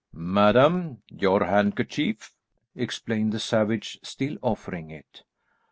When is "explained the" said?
2.75-3.39